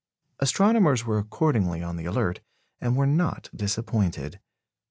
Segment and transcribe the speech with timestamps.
[0.39, 2.39] Astronomers were accordingly on the alert,
[2.79, 4.39] and were not disappointed.